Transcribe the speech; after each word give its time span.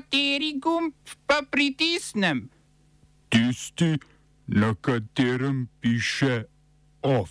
Kateri 0.00 0.56
gumb 0.56 0.96
pa 1.28 1.42
pritisnem? 1.44 2.48
Tisti, 3.28 4.00
na 4.48 4.72
katerem 4.80 5.68
piše 5.80 6.48
OF. 7.04 7.28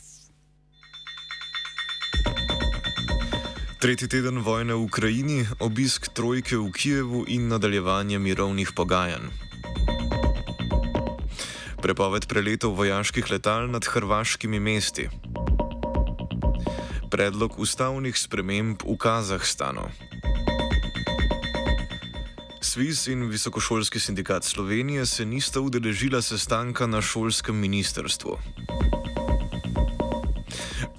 Tretji 3.82 4.06
teden 4.06 4.46
vojne 4.46 4.78
v 4.78 4.86
Ukrajini, 4.86 5.50
obisk 5.58 6.14
trojke 6.14 6.62
v 6.62 6.70
Kijevu 6.70 7.26
in 7.26 7.50
nadaljevanje 7.50 8.22
mirovnih 8.22 8.70
pogajanj. 8.78 9.34
Prepoved 11.82 12.30
preletov 12.30 12.78
vojaških 12.78 13.32
letal 13.34 13.66
nad 13.66 13.82
hrvaškimi 13.82 14.62
mesti. 14.62 15.10
Predlog 17.10 17.58
ustavnih 17.58 18.14
sprememb 18.14 18.86
v 18.86 18.94
Kazahstanu. 18.94 19.90
Sviz 22.62 23.08
in 23.08 23.30
Visokošolski 23.30 24.00
sindikat 24.00 24.44
Slovenije 24.44 25.06
se 25.06 25.26
nista 25.26 25.62
udeležila 25.62 26.22
sestanka 26.22 26.88
na 26.88 27.02
šolskem 27.02 27.56
ministrstvu. 27.56 28.38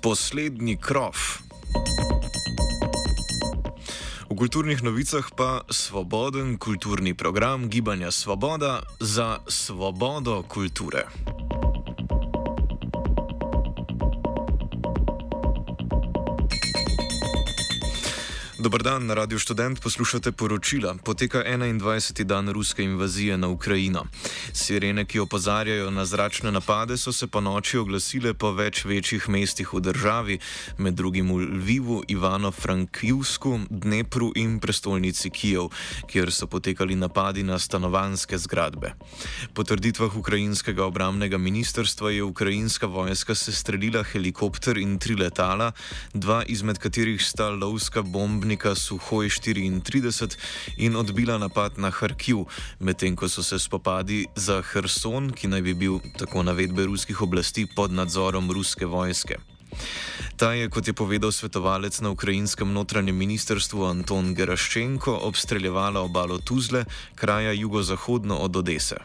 Poslednji 0.03 0.77
krov. 0.77 1.15
V 4.31 4.37
kulturnih 4.37 4.83
novicah 4.83 5.29
pa 5.37 5.61
svoboden 5.71 6.59
kulturni 6.59 7.15
program 7.15 7.69
Gibanja 7.69 8.11
Svoboda 8.11 8.83
za 9.01 9.39
svobodo 9.49 10.43
kulture. 10.43 11.05
Dobr 18.61 18.83
dan, 18.83 19.07
na 19.07 19.17
Radio 19.17 19.39
Student 19.41 19.81
poslušate 19.81 20.33
poročila. 20.33 20.95
Poteka 21.05 21.41
21. 21.49 22.25
dan 22.25 22.49
ruske 22.49 22.85
invazije 22.85 23.37
na 23.37 23.49
Ukrajino. 23.49 24.05
Sirene, 24.53 25.05
ki 25.05 25.19
opozarjajo 25.19 25.91
na 25.91 26.05
zračne 26.05 26.53
napade, 26.53 26.97
so 27.01 27.13
se 27.13 27.27
po 27.27 27.41
noči 27.41 27.79
oglasile 27.79 28.35
po 28.35 28.53
več 28.53 28.85
večjih 28.85 29.29
mestih 29.29 29.73
v 29.73 29.81
državi, 29.81 30.37
med 30.77 30.95
drugim 30.95 31.33
v 31.33 31.39
Lvivu, 31.57 32.03
Ivano-Frankivsku, 32.09 33.65
Dnepru 33.71 34.33
in 34.37 34.61
prestolnici 34.61 35.31
Kijev, 35.31 35.73
kjer 36.05 36.29
so 36.29 36.45
potekali 36.45 37.01
napadi 37.01 37.43
na 37.43 37.57
stanovanske 37.59 38.37
zgradbe. 38.39 38.93
Po 39.57 39.65
trditvah 39.65 40.13
ukrajinskega 40.17 40.85
obramnega 40.85 41.41
ministrstva 41.41 42.11
je 42.11 42.29
ukrajinska 42.29 42.87
vojska 42.87 43.35
sestrelila 43.35 44.05
helikopter 44.05 44.77
in 44.77 44.99
tri 44.99 45.17
letala, 45.17 45.73
dva 46.13 46.45
izmed 46.45 46.77
katerih 46.77 47.25
sta 47.25 47.49
lovska 47.49 48.03
bombna 48.03 48.50
oklepnika 48.51 48.75
Suhoj 48.75 49.29
34 49.29 50.37
in 50.77 50.97
odbila 50.97 51.39
napad 51.39 51.79
na 51.79 51.91
Harkiv, 51.91 52.51
medtem 52.81 53.17
ko 53.17 53.29
so 53.29 53.43
se 53.43 53.59
spopadi 53.59 54.27
za 54.35 54.63
Herson, 54.63 55.31
ki 55.31 55.49
naj 55.49 55.63
bi 55.63 55.75
bil, 55.75 56.01
tako 56.19 56.43
navedbe 56.43 56.83
ruskih 56.85 57.23
oblasti, 57.23 57.67
pod 57.77 57.93
nadzorom 57.93 58.51
ruske 58.51 58.87
vojske. 58.87 59.39
Ta 60.37 60.53
je, 60.53 60.67
kot 60.69 60.87
je 60.87 60.93
povedal 60.93 61.31
svetovalec 61.31 62.01
na 62.01 62.11
ukrajinskem 62.11 62.73
notranjem 62.73 63.17
ministrstvu 63.17 63.85
Anton 63.87 64.35
Geraščenko, 64.35 65.15
obstreljevala 65.31 66.01
obalo 66.01 66.39
Tuzle, 66.39 66.85
kraja 67.15 67.53
jugozahodno 67.53 68.35
od 68.37 68.57
Odese. 68.57 68.99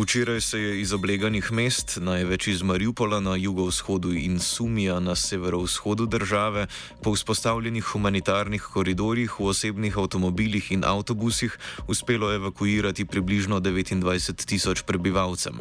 Včeraj 0.00 0.40
se 0.40 0.58
je 0.60 0.80
iz 0.80 0.92
obleganih 0.92 1.52
mest, 1.52 1.98
največ 2.00 2.46
iz 2.48 2.62
Mariupola 2.62 3.20
na 3.20 3.34
jugovzhodu 3.36 4.12
in 4.16 4.38
Sumija 4.40 5.00
na 5.00 5.16
severovzhodu 5.16 6.06
države, 6.06 6.66
po 7.02 7.12
vzpostavljenih 7.12 7.84
humanitarnih 7.84 8.62
koridorjih 8.62 9.34
v 9.40 9.44
osebnih 9.44 9.98
avtomobilih 9.98 10.72
in 10.72 10.84
avtobusih 10.84 11.58
uspelo 11.88 12.32
evakuirati 12.34 13.04
približno 13.04 13.60
29 13.60 14.44
tisoč 14.44 14.82
prebivalcem. 14.82 15.60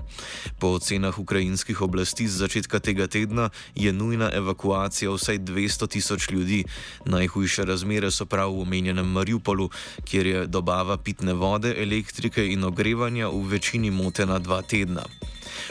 Po 0.59 0.67
ocenah 0.67 1.19
ukrajinskih 1.19 1.81
oblasti 1.81 2.27
z 2.27 2.39
začetka 2.39 2.79
tega 2.79 3.07
tedna 3.07 3.49
je 3.75 3.93
nujna 3.93 4.31
evakuacija 4.33 5.11
vsaj 5.11 5.39
200 5.39 5.87
tisoč 5.87 6.29
ljudi. 6.31 6.63
Najhujše 7.05 7.65
razmere 7.65 8.11
so 8.11 8.25
prav 8.25 8.55
v 8.55 8.61
omenjenem 8.61 9.11
Mariupolu, 9.11 9.69
kjer 10.05 10.25
je 10.25 10.47
dobava 10.47 10.97
pitne 10.97 11.33
vode, 11.33 11.75
elektrike 11.83 12.47
in 12.47 12.63
ogrevanja 12.63 13.27
v 13.27 13.43
večini 13.47 13.91
motena 13.91 14.28
na 14.29 14.37
dva 14.39 14.61
tedna. 14.61 15.05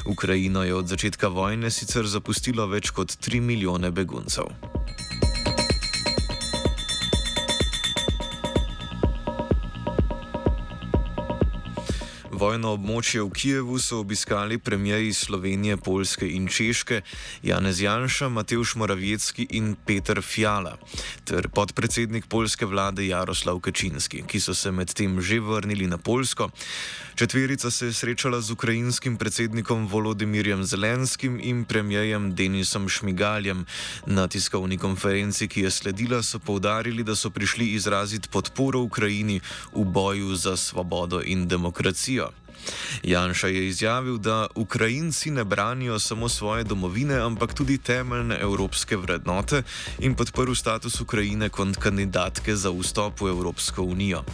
Ukrajino 0.07 0.65
je 0.67 0.75
od 0.75 0.91
začetka 0.91 1.31
vojne 1.31 1.71
sicer 1.71 2.07
zapustilo 2.07 2.67
več 2.67 2.91
kot 2.91 3.15
3 3.23 3.41
milijone 3.41 3.91
beguncev. 3.95 4.78
Vojno 12.39 12.77
območje 12.77 13.19
v 13.25 13.31
Kijevu 13.35 13.79
so 13.83 13.97
obiskali 13.99 14.59
premijeji 14.63 15.13
Slovenije, 15.13 15.77
Polske 15.77 16.29
in 16.31 16.47
Češke 16.47 17.01
Janez 17.43 17.81
Janša, 17.83 18.29
Mateusz 18.29 18.77
Moravjecki 18.79 19.49
in 19.59 19.75
Peter 19.87 20.23
Fjala 20.23 20.77
ter 21.27 21.49
podpredsednik 21.51 22.29
polske 22.31 22.67
vlade 22.67 23.07
Jaroslav 23.07 23.59
Kačinski, 23.61 24.23
ki 24.23 24.41
so 24.41 24.55
se 24.55 24.71
medtem 24.71 25.19
že 25.21 25.41
vrnili 25.41 25.91
na 25.91 25.99
Polsko. 25.99 26.51
Četverica 27.19 27.71
se 27.71 27.87
je 27.87 27.93
srečala 27.93 28.41
z 28.41 28.51
ukrajinskim 28.55 29.17
predsednikom 29.17 29.89
Volodimirjem 29.91 30.65
Zelenskim 30.65 31.41
in 31.43 31.65
premijejem 31.65 32.35
Denisom 32.35 32.89
Šmigaljem. 32.89 33.67
Na 34.07 34.29
tiskovni 34.29 34.79
konferenci, 34.79 35.49
ki 35.49 35.67
je 35.67 35.71
sledila, 35.71 36.23
so 36.23 36.39
povdarili, 36.39 37.03
da 37.03 37.17
so 37.17 37.31
prišli 37.31 37.73
izraziti 37.75 38.29
podporo 38.29 38.81
Ukrajini 38.81 39.41
v 39.75 39.85
boju 39.85 40.37
za 40.37 40.57
svobodo 40.57 41.23
in 41.25 41.49
demokracijo. 41.49 42.28
Janša 43.03 43.47
je 43.47 43.69
izjavil, 43.69 44.19
da 44.19 44.47
Ukrajinci 44.55 45.31
ne 45.31 45.45
branijo 45.45 45.99
samo 45.99 46.29
svoje 46.29 46.65
domovine, 46.65 47.15
ampak 47.15 47.55
tudi 47.55 47.79
temeljne 47.79 48.39
evropske 48.41 48.97
vrednote 48.97 49.63
in 49.99 50.15
podprl 50.15 50.55
status 50.55 51.01
Ukrajine 51.01 51.49
kot 51.49 51.77
kandidatke 51.77 52.57
za 52.57 52.71
vstop 52.71 53.21
v 53.21 53.29
Evropsko 53.29 53.83
unijo. 53.83 54.25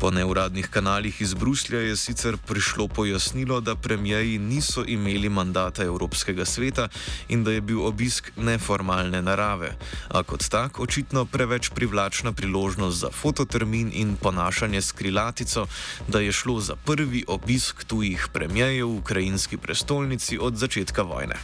Po 0.00 0.10
neuradnih 0.10 0.68
kanalih 0.70 1.20
iz 1.20 1.34
Bruslja 1.34 1.80
je 1.80 1.96
sicer 1.96 2.36
prišlo 2.36 2.88
pojasnilo, 2.88 3.60
da 3.60 3.74
premijeji 3.74 4.38
niso 4.38 4.84
imeli 4.86 5.28
mandata 5.28 5.84
Evropskega 5.84 6.44
sveta 6.44 6.88
in 7.28 7.44
da 7.44 7.52
je 7.52 7.60
bil 7.60 7.86
obisk 7.86 8.32
neformalne 8.36 9.22
narave, 9.22 9.76
a 10.08 10.22
kot 10.22 10.48
tak 10.48 10.80
očitno 10.80 11.24
preveč 11.24 11.70
privlačna 11.74 12.32
priložnost 12.32 12.98
za 12.98 13.10
fototermin 13.10 13.90
in 13.94 14.16
ponašanje 14.16 14.82
s 14.82 14.92
krilatico, 14.92 15.66
da 16.08 16.20
je 16.20 16.32
šlo 16.32 16.60
za 16.60 16.76
prvi 16.76 17.24
obisk 17.26 17.65
obisk 17.66 17.84
tujih 17.84 18.28
premijejev 18.32 18.86
v 18.86 18.98
ukrajinski 18.98 19.56
prestolnici 19.58 20.38
od 20.38 20.54
začetka 20.54 21.02
vojne. 21.02 21.34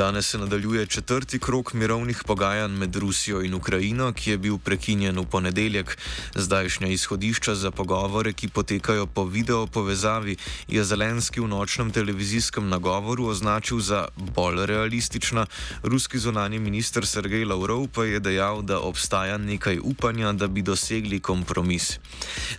Danes 0.00 0.28
se 0.28 0.38
nadaljuje 0.38 0.86
četrti 0.86 1.38
krok 1.38 1.72
mirovnih 1.72 2.22
pogajanj 2.26 2.72
med 2.72 2.96
Rusijo 2.96 3.42
in 3.42 3.54
Ukrajino, 3.54 4.12
ki 4.12 4.30
je 4.30 4.38
bil 4.38 4.58
prekinjen 4.58 5.18
v 5.18 5.24
ponedeljek. 5.26 5.98
Zdajšnja 6.34 6.88
izhodišča 6.88 7.54
za 7.54 7.70
pogovore, 7.70 8.32
ki 8.32 8.48
potekajo 8.48 9.06
po 9.06 9.24
video 9.24 9.66
povezavi, 9.66 10.36
je 10.68 10.84
Zelenski 10.84 11.40
v 11.40 11.48
nočnem 11.48 11.90
televizijskem 11.92 12.68
nagovoru 12.68 13.26
označil 13.26 13.80
za 13.80 14.08
bolj 14.16 14.66
realistična. 14.66 15.46
Ruski 15.82 16.18
zunani 16.18 16.58
minister 16.58 17.06
Sergej 17.06 17.44
Lavrov 17.44 17.88
pa 17.92 18.04
je 18.04 18.20
dejal, 18.20 18.62
da 18.62 18.80
obstaja 18.80 19.36
nekaj 19.38 19.78
upanja, 19.82 20.32
da 20.32 20.48
bi 20.48 20.62
dosegli 20.62 21.20
kompromis. 21.20 21.98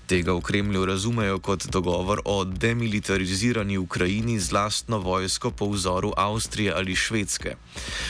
Tega 0.06 0.38
v 0.38 0.42
Kremlju 0.42 0.86
razumejo 0.86 1.40
kot 1.40 1.66
dogovor 1.66 2.22
o 2.26 2.46
demilitarizirani 2.46 3.78
Ukrajini 3.78 4.40
z 4.40 4.52
lastno 4.52 5.00
vojsko 5.00 5.52
po 5.52 5.74
vzoru 5.74 6.14
Avstrije 6.18 6.74
ali 6.74 6.96
Švedske. 6.96 7.31
Švedske. 7.32 7.56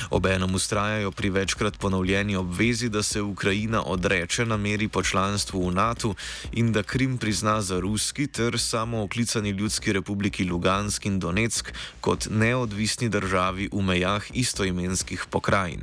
Obenem 0.09 0.55
ustrajajo 0.55 1.11
pri 1.11 1.29
večkrat 1.29 1.77
ponovljeni 1.79 2.35
obvezi, 2.35 2.89
da 2.89 3.03
se 3.03 3.21
Ukrajina 3.21 3.83
odreče 3.83 4.45
nameri 4.45 4.87
po 4.87 5.03
članstvu 5.03 5.67
v 5.67 5.73
NATO 5.73 6.13
in 6.51 6.71
da 6.71 6.83
Krim 6.83 7.17
prizna 7.17 7.61
za 7.61 7.79
ruski 7.79 8.27
ter 8.27 8.59
samo 8.59 9.03
oklicani 9.03 9.49
ljudski 9.49 9.93
republiki 9.93 10.43
Lugansk 10.43 11.05
in 11.05 11.19
Donetsk 11.19 11.71
kot 12.01 12.27
neodvisni 12.31 13.09
državi 13.09 13.69
v 13.71 13.81
mejah 13.81 14.23
istoimenskih 14.33 15.25
pokrajin. 15.29 15.81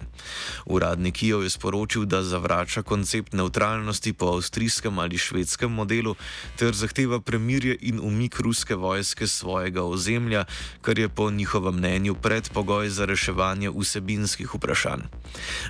Uradnik 0.67 1.15
Kijev 1.15 1.43
je 1.43 1.51
sporočil, 1.51 2.05
da 2.05 2.23
zavrača 2.23 2.83
koncept 2.83 3.33
neutralnosti 3.33 4.13
po 4.13 4.27
avstrijskem 4.27 4.99
ali 4.99 5.19
švedskem 5.19 5.73
modelu 5.73 6.15
ter 6.57 6.75
zahteva 6.75 7.21
premirje 7.21 7.77
in 7.81 8.01
umik 8.03 8.41
ruske 8.41 8.75
vojske 8.75 9.27
svojega 9.27 9.83
ozemlja, 9.83 10.45
kar 10.81 10.99
je 10.99 11.09
po 11.09 11.31
njihovem 11.31 11.75
mnenju 11.75 12.15
predpogoj 12.15 12.89
za 12.89 13.05
rešitev 13.05 13.18
reševanje 13.19 13.71
vsebinskih 13.71 14.55
vprašanj. 14.55 15.03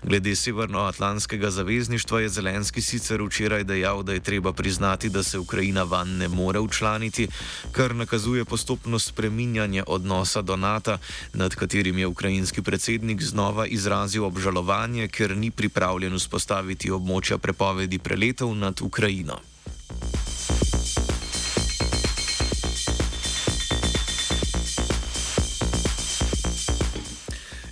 Glede 0.05 0.37
Severnoatlantskega 0.37 1.51
zavezništva 1.51 2.21
je 2.21 2.29
Zelenski 2.29 2.81
sicer 2.81 3.23
včeraj 3.23 3.65
dejal, 3.65 4.03
da 4.03 4.13
je 4.13 4.21
treba 4.21 4.53
priznati, 4.53 5.09
da 5.09 5.23
se 5.23 5.39
Ukrajina 5.39 5.83
van 5.83 6.09
ne 6.09 6.29
more 6.29 6.61
učlaniti, 6.61 7.29
kar 7.73 7.95
nakazuje 7.95 8.45
postopno 8.45 8.99
spreminjanje 8.99 9.83
odnosa 9.87 10.43
do 10.43 10.57
NATO, 10.57 10.99
nad 11.33 11.55
katerim 11.55 11.99
je 11.99 12.07
ukrajinski 12.07 12.63
predsednik 12.63 13.23
znova 13.23 13.67
izrazil 13.67 14.25
obžalovanje, 14.25 15.09
ker 15.09 15.37
ni 15.37 15.51
pripravljen 15.51 16.15
vzpostaviti 16.15 16.91
območja 16.91 17.39
prepovedi 17.39 17.99
preletov 17.99 18.55
nad 18.55 18.81
Ukrajino. 18.83 19.41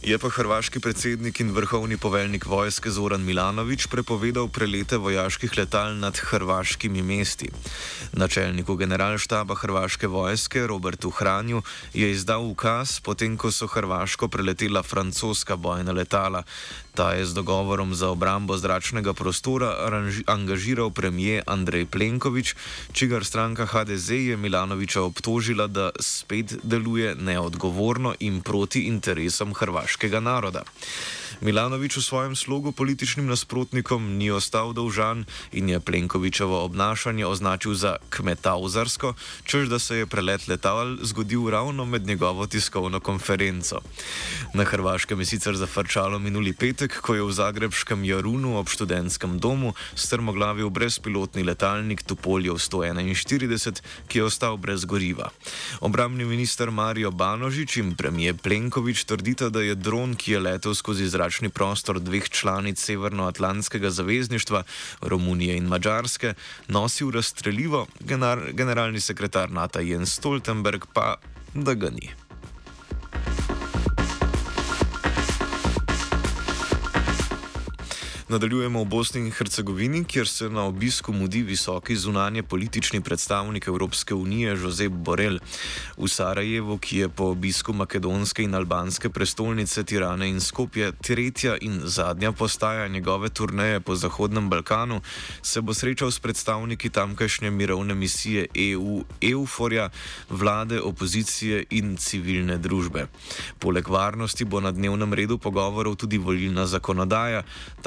Je 0.06 0.14
pa 0.22 0.28
hrvaški 0.30 0.78
predsednik 0.78 1.40
in 1.42 1.48
vrhovni 1.50 1.96
poveljnik 1.98 2.44
vojske 2.46 2.90
Zoran 2.94 3.24
Milanovič 3.26 3.88
prepovedal 3.90 4.46
prelete 4.48 5.00
vojaških 5.02 5.56
letal 5.58 5.96
nad 5.98 6.14
hrvaškimi 6.14 7.02
mesti. 7.02 7.48
Načelniku 8.12 8.76
generalštaba 8.78 9.56
hrvaške 9.58 10.06
vojske 10.06 10.66
Robertu 10.66 11.10
Hranju 11.10 11.62
je 11.94 12.10
izdal 12.10 12.46
ukaz, 12.46 13.00
potem 13.00 13.34
ko 13.36 13.50
so 13.50 13.66
Hrvaško 13.66 14.28
preletela 14.28 14.82
francoska 14.82 15.56
bojna 15.56 15.92
letala. 15.92 16.44
Ta 16.96 17.12
je 17.12 17.26
z 17.28 17.36
dogovorom 17.36 17.92
za 17.94 18.08
obrambo 18.08 18.56
zračnega 18.56 19.12
prostora 19.12 19.68
angažiral 20.26 20.90
premije 20.90 21.42
Andrej 21.46 21.86
Plenković, 21.92 22.54
čigar 22.92 23.24
stranka 23.24 23.66
HDZ 23.66 24.10
je 24.10 24.36
Milanoviča 24.36 25.02
obtožila, 25.02 25.66
da 25.66 25.90
spet 26.00 26.56
deluje 26.62 27.14
neodgovorno 27.14 28.14
in 28.20 28.40
proti 28.40 28.88
interesom 28.88 29.52
hrvaškega 29.54 30.20
naroda. 30.20 30.64
Milanovič 31.40 32.00
v 32.00 32.02
svojem 32.02 32.32
slogu 32.36 32.72
političnim 32.72 33.26
nasprotnikom 33.28 34.16
ni 34.16 34.30
ostal 34.32 34.72
dolžan 34.72 35.28
in 35.52 35.68
je 35.68 35.80
Plenkovičevo 35.80 36.64
obnašanje 36.64 37.26
označil 37.26 37.74
za 37.74 38.00
kmetavzarsko, 38.08 39.12
čež 39.44 39.68
da 39.68 39.78
se 39.78 40.00
je 40.00 40.06
prelet 40.06 40.48
letal 40.48 40.96
zgodil 41.02 41.50
ravno 41.50 41.84
med 41.84 42.06
njegovo 42.06 42.46
tiskovno 42.46 43.00
konferenco. 43.00 43.80
Na 44.54 44.64
Hrvaškem 44.64 45.20
je 45.20 45.26
sicer 45.26 45.56
zafrčalo 45.56 46.18
minuli 46.18 46.52
petek, 46.52 46.85
ko 46.88 47.14
je 47.14 47.22
v 47.22 47.32
Zagrebskem 47.32 48.04
Jarunu 48.04 48.56
ob 48.58 48.68
študentskem 48.68 49.38
domu 49.38 49.74
strmoglavil 49.94 50.70
brezpilotni 50.70 51.42
letalnik 51.42 52.02
Tupoljev 52.02 52.58
141, 52.62 53.80
ki 54.06 54.18
je 54.18 54.24
ostal 54.24 54.56
brez 54.56 54.84
goriva. 54.84 55.30
Obramni 55.80 56.24
minister 56.24 56.70
Mario 56.70 57.10
Banožič 57.10 57.76
in 57.76 57.94
premije 57.96 58.34
Plenkovič 58.34 59.04
trdita, 59.04 59.48
da 59.48 59.60
je 59.60 59.74
dron, 59.74 60.14
ki 60.14 60.36
je 60.36 60.40
letel 60.40 60.74
skozi 60.74 61.08
zračni 61.08 61.48
prostor 61.48 62.00
dveh 62.00 62.28
članic 62.30 62.78
Severnoatlantskega 62.78 63.90
zavezništva, 63.90 64.62
Romunije 65.00 65.56
in 65.56 65.66
Mačarske, 65.66 66.34
nosil 66.68 67.10
razstrelivo, 67.10 67.86
generalni 68.52 69.00
sekretar 69.00 69.50
NATO 69.50 69.80
Jens 69.80 70.18
Stoltenberg 70.18 70.86
pa 70.92 71.16
da 71.54 71.74
ga 71.74 71.90
ni. 71.90 72.25
Nadaljujemo 78.28 78.82
v 78.82 78.88
Bosni 78.90 79.20
in 79.20 79.30
Hercegovini, 79.30 80.00
kjer 80.04 80.26
se 80.28 80.48
na 80.50 80.64
obisku 80.66 81.12
mudi 81.12 81.42
visoki 81.42 81.96
zunanje 81.96 82.42
politični 82.42 83.00
predstavnik 83.00 83.66
Evropske 83.66 84.14
unije 84.14 84.50
Josep 84.50 84.92
Borel. 84.92 85.38
V 85.96 86.08
Sarajevu, 86.08 86.78
ki 86.78 86.98
je 86.98 87.08
po 87.08 87.24
obisku 87.30 87.72
makedonske 87.72 88.42
in 88.42 88.54
albanske 88.54 89.10
prestolnice 89.10 89.84
Tirane 89.84 90.28
in 90.28 90.40
Skopje 90.40 90.90
tretja 90.92 91.54
in 91.60 91.80
zadnja 91.84 92.32
postaja 92.32 92.88
njegove 92.88 93.28
turneje 93.28 93.80
po 93.80 93.94
Zahodnem 93.94 94.50
Balkanu, 94.50 95.00
se 95.42 95.60
bo 95.60 95.74
srečal 95.74 96.10
s 96.10 96.18
predstavniki 96.18 96.90
tamkajšnje 96.90 97.50
mirovne 97.50 97.94
misije 97.94 98.46
EU, 98.54 99.04
EUFORJA, 99.22 99.90
vlade, 100.30 100.80
opozicije 100.80 101.64
in 101.70 101.96
civilne 101.96 102.58
družbe. 102.58 103.06
Poleg 103.58 103.88
varnosti 103.88 104.44
bo 104.44 104.60
na 104.60 104.72
dnevnem 104.72 105.14
redu 105.14 105.38
pogovorov 105.38 105.94
tudi 105.94 106.18
volilna 106.18 106.66
zakonodaja 106.66 107.42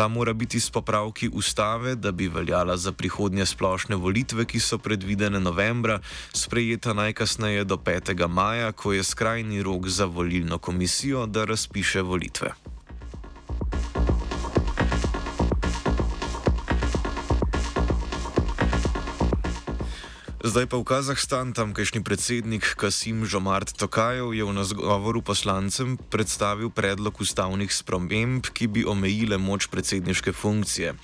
mora 0.10 0.29
biti 0.34 0.60
s 0.60 0.70
popravki 0.70 1.30
ustave, 1.34 1.96
da 1.96 2.12
bi 2.12 2.28
veljala 2.28 2.78
za 2.78 2.92
prihodnje 2.92 3.46
splošne 3.46 3.96
volitve, 3.96 4.46
ki 4.46 4.60
so 4.60 4.78
predvidene 4.78 5.40
novembra, 5.40 6.00
sprejeta 6.34 6.94
najkasneje 6.94 7.64
do 7.64 7.78
5. 7.78 8.28
maja, 8.28 8.72
ko 8.72 8.94
je 8.94 9.04
skrajni 9.04 9.64
rok 9.64 9.88
za 9.88 10.06
volilno 10.06 10.58
komisijo, 10.58 11.26
da 11.26 11.46
razpiše 11.46 12.02
volitve. 12.02 12.79
Zdaj 20.40 20.72
pa 20.72 20.80
v 20.80 20.88
Kazahstan, 20.88 21.52
tamkajšnji 21.52 22.00
predsednik 22.00 22.64
Kasim 22.80 23.28
Žomart 23.28 23.76
Tokajev 23.76 24.32
je 24.32 24.48
v 24.48 24.56
nagovoru 24.56 25.20
poslancem 25.20 26.00
predstavil 26.00 26.72
predlog 26.72 27.12
ustavnih 27.20 27.68
sprememb, 27.68 28.48
ki 28.48 28.72
bi 28.72 28.88
omejile 28.88 29.36
moč 29.36 29.68
predsedniške 29.68 30.32
funkcije. 30.32 30.96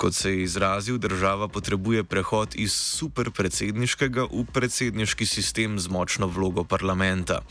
Kot 0.00 0.16
se 0.16 0.32
je 0.32 0.48
izrazil, 0.48 0.96
država 0.96 1.52
potrebuje 1.52 2.00
prehod 2.08 2.56
iz 2.56 2.72
superpredsedniškega 2.72 4.24
v 4.32 4.48
predsedniški 4.56 5.28
sistem 5.28 5.76
z 5.76 5.92
močno 5.92 6.24
vlogo 6.24 6.64
parlamenta. 6.64 7.44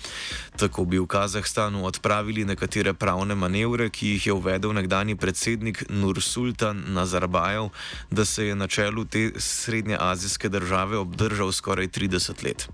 Tako 0.58 0.90
bi 0.90 0.98
v 0.98 1.06
Kazahstanu 1.06 1.86
odpravili 1.86 2.50
nekatere 2.50 2.98
pravne 2.98 3.38
manevre, 3.38 3.94
ki 3.94 4.18
jih 4.18 4.26
je 4.26 4.34
uvedel 4.34 4.74
nekdani 4.74 5.14
predsednik 5.14 5.86
Nursultan 5.86 6.82
Nazarbajev, 6.98 7.70
da 8.10 8.26
se 8.26 8.50
je 8.50 8.58
na 8.58 8.66
čelu 8.66 9.06
te 9.06 9.38
srednjeazijske 9.38 10.50
države 10.50 10.98
obdržal 10.98 11.27
držal 11.28 11.52
skoraj 11.52 11.88
30 11.88 12.44
let. 12.44 12.68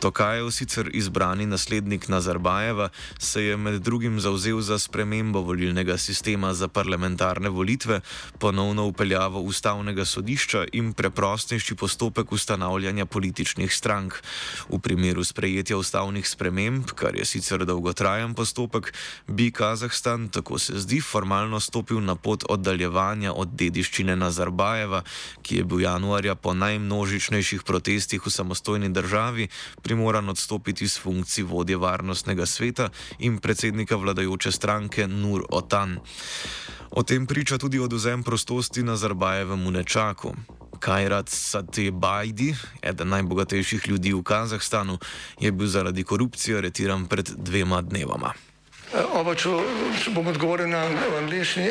Tokajev, 0.00 0.50
sicer 0.50 0.90
izbrani 0.92 1.46
naslednik 1.46 2.08
Nazarbajeva, 2.08 2.88
se 3.18 3.42
je 3.42 3.56
med 3.56 3.80
drugim 3.82 4.20
zauzel 4.20 4.60
za 4.60 4.78
spremembo 4.78 5.40
volilnega 5.40 5.98
sistema 5.98 6.54
za 6.54 6.68
parlamentarne 6.68 7.48
volitve, 7.48 8.00
ponovno 8.38 8.86
upeljavo 8.86 9.40
ustavnega 9.40 10.04
sodišča 10.04 10.64
in 10.72 10.92
preprostejši 10.92 11.74
postopek 11.74 12.32
ustanavljanja 12.32 13.06
političnih 13.06 13.74
strank. 13.74 14.14
V 14.68 14.78
primeru 14.78 15.24
sprejetja 15.24 15.76
ustavnih 15.76 16.28
sprememb, 16.28 16.92
kar 16.94 17.16
je 17.16 17.24
sicer 17.24 17.64
dolgotrajen 17.64 18.34
postopek, 18.34 18.92
bi 19.26 19.50
Kazahstan, 19.50 20.28
tako 20.28 20.58
se 20.58 20.78
zdi, 20.78 21.00
formalno 21.00 21.60
stopil 21.60 22.00
na 22.00 22.14
pot 22.14 22.44
oddaljevanja 22.48 23.32
od 23.32 23.48
dediščine 23.56 24.16
Nazarbajeva, 24.16 25.02
ki 25.42 25.56
je 25.56 25.64
bil 25.64 25.80
januarja 25.80 26.34
po 26.34 26.54
najmnožičnejših 26.54 27.62
protestih 27.62 27.77
protestih 27.78 28.26
v 28.26 28.30
samostojni 28.30 28.88
državi 28.90 29.48
primoran 29.82 30.28
odstopiti 30.28 30.88
z 30.88 30.98
funkcij 30.98 31.44
vodje 31.44 31.76
varnostnega 31.76 32.46
sveta 32.46 32.88
in 33.18 33.38
predsednika 33.38 33.96
vladajoče 33.96 34.52
stranke 34.52 35.06
Nur 35.06 35.44
Otan. 35.50 36.00
O 36.90 37.02
tem 37.02 37.26
priča 37.26 37.58
tudi 37.58 37.78
oduzem 37.78 38.22
prostosti 38.22 38.82
na 38.82 38.96
Zarbajevem 38.96 39.66
Unečaku. 39.66 40.34
Kajrat 40.78 41.28
Satebajdi, 41.28 42.54
eden 42.82 43.08
najbogatejših 43.08 43.88
ljudi 43.88 44.12
v 44.12 44.22
Kazahstanu, 44.22 44.98
je 45.40 45.52
bil 45.52 45.66
zaradi 45.66 46.02
korupcije 46.02 46.58
aretiran 46.58 47.06
pred 47.06 47.30
dvema 47.36 47.82
dnevama. 47.82 48.34
Oba, 49.14 49.34
če 49.34 49.54
bom 50.14 50.26
odgovoril 50.26 50.66
na 50.66 50.82
angliški. 51.22 51.70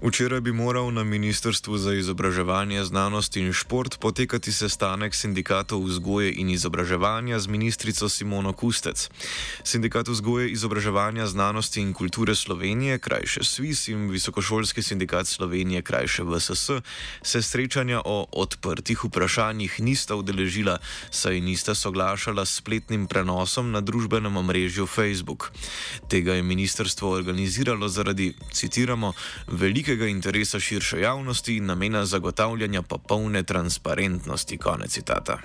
Včeraj 0.00 0.40
bi 0.40 0.52
moral 0.52 0.92
na 0.92 1.04
Ministrstvu 1.04 1.78
za 1.78 1.92
izobraževanje, 1.94 2.84
znanost 2.84 3.36
in 3.36 3.52
šport 3.52 3.98
potekati 4.00 4.52
sestanek 4.52 5.14
sindikatov 5.14 5.84
vzgoje 5.84 6.32
in 6.40 6.48
izobraževanja 6.50 7.38
z 7.38 7.46
ministrico 7.46 8.08
Simono 8.08 8.52
Kustec. 8.52 9.10
Sindikat 9.62 10.08
vzgoje, 10.08 10.48
izobraževanja, 10.50 11.26
znanosti 11.26 11.80
in 11.80 11.92
kulture 11.92 12.34
Slovenije, 12.34 12.98
krajše 12.98 13.40
SWIS 13.40 13.92
in 13.92 14.08
Visokošolski 14.10 14.82
sindikat 14.82 15.26
Slovenije, 15.26 15.82
krajše 15.82 16.22
VSS, 16.22 16.70
se 17.22 17.42
srečanja 17.42 18.00
o 18.04 18.26
odprtih 18.32 19.04
vprašanjih 19.04 19.80
nista 19.80 20.16
udeležila, 20.16 20.78
saj 21.10 21.40
nista 21.40 21.74
soglašala 21.74 22.44
s 22.44 22.56
spletnim 22.56 23.06
prenosom 23.06 23.70
na 23.70 23.80
družbenem 23.80 24.36
omrežju 24.36 24.86
Facebook. 24.86 25.52
Tega 26.08 26.34
je 26.34 26.42
ministrstvo 26.42 27.10
organiziralo 27.10 27.88
zaradi, 27.88 28.32
citiramo, 28.52 29.12
velike 29.46 29.89
velikega 29.90 30.06
interesa 30.06 30.60
širše 30.60 31.00
javnosti 31.00 31.56
in 31.56 31.66
namena 31.66 32.04
zagotavljanja 32.04 32.82
popolne 32.82 33.42
transparentnosti. 33.42 34.58
Konec 34.58 34.90
citata. 34.90 35.38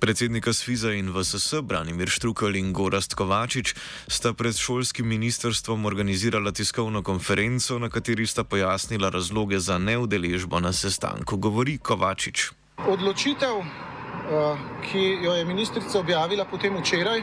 Predsednika 0.00 0.52
Sviza 0.52 0.92
in 0.92 1.10
VSS 1.12 1.54
Branimir 1.62 2.08
Štrukel 2.08 2.56
in 2.56 2.72
Gorast 2.72 3.14
Kovačič 3.14 3.74
sta 4.08 4.32
pred 4.32 4.56
šolskim 4.56 5.08
ministrstvom 5.08 5.84
organizirala 5.84 6.52
tiskovno 6.52 7.02
konferenco, 7.02 7.78
na 7.78 7.90
kateri 7.90 8.26
sta 8.26 8.44
pojasnila 8.44 9.08
razloge 9.08 9.58
za 9.58 9.78
neudeležbo 9.78 10.60
na 10.60 10.72
sestanku. 10.72 11.36
Govori 11.36 11.78
Kovačič. 11.78 12.50
Odločitev, 12.88 13.60
eh, 13.60 14.56
ki 14.90 15.04
jo 15.24 15.34
je 15.34 15.44
ministrica 15.44 15.98
objavila 15.98 16.44
potem 16.44 16.76
včeraj, 16.80 17.20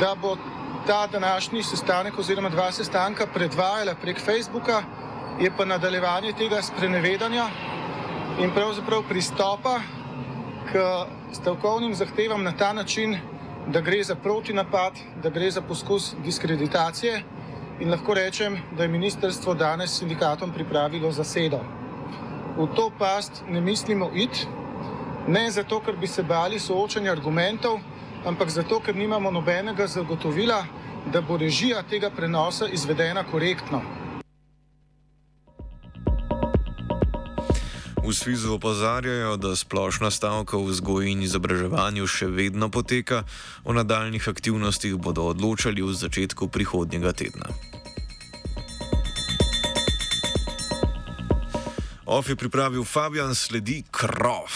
da 0.00 0.14
bo 0.22 0.36
ta 0.86 1.06
današnji 1.06 1.62
sestanek 1.62 2.18
oziroma 2.18 2.48
dva 2.48 2.72
sestanka 2.72 3.26
predvajala 3.26 3.94
prek 3.94 4.20
Facebooka, 4.24 4.82
je 5.40 5.50
pa 5.56 5.64
nadaljevanje 5.64 6.32
tega 6.32 6.62
sprenevedanja 6.62 7.46
in 8.40 8.50
pravzaprav 8.54 9.02
pristopa 9.08 9.80
k 10.72 10.78
stavkovnim 11.32 11.94
zahtevam 11.94 12.42
na 12.42 12.52
ta 12.56 12.72
način, 12.72 13.18
da 13.66 13.80
gre 13.80 14.02
za 14.04 14.14
protinapad, 14.14 14.92
da 15.22 15.30
gre 15.30 15.50
za 15.50 15.60
poskus 15.60 16.14
diskreditacije 16.24 17.22
in 17.80 17.90
lahko 17.90 18.14
rečem, 18.14 18.58
da 18.76 18.82
je 18.82 18.88
ministrstvo 18.88 19.54
danes 19.54 19.98
sindikatom 19.98 20.52
pripravilo 20.52 21.12
zasedo. 21.12 21.60
V 22.56 22.66
to 22.76 22.90
past 22.98 23.42
ne 23.48 23.60
mislimo 23.60 24.10
iti, 24.14 24.46
ne 25.28 25.50
zato, 25.50 25.80
ker 25.80 25.96
bi 25.96 26.06
se 26.06 26.22
bali 26.22 26.58
soočanja 26.58 27.12
argumentov, 27.12 27.78
ampak 28.24 28.50
zato, 28.50 28.80
ker 28.80 28.96
nimamo 28.96 29.30
nobenega 29.30 29.86
zagotovila, 29.86 30.64
da 31.12 31.20
bo 31.20 31.36
režija 31.36 31.82
tega 31.82 32.10
prenosa 32.10 32.68
izvedena 32.68 33.24
korektno. 33.24 33.82
V 38.04 38.12
Svizu 38.14 38.54
opozarjajo, 38.54 39.36
da 39.36 39.56
splošna 39.56 40.10
stavka 40.10 40.56
v 40.56 40.72
vzgoji 40.72 41.12
in 41.12 41.22
izobraževanju 41.22 42.06
še 42.10 42.26
vedno 42.26 42.66
poteka, 42.66 43.22
o 43.64 43.72
nadaljnih 43.72 44.28
aktivnostih 44.28 44.96
bodo 44.98 45.28
odločali 45.30 45.78
v 45.82 45.94
začetku 45.94 46.48
prihodnjega 46.48 47.12
tedna. 47.12 47.46
OF 52.10 52.28
je 52.28 52.36
pripravil 52.36 52.82
Fabian, 52.82 53.34
sledi 53.34 53.84
Krov. 53.94 54.50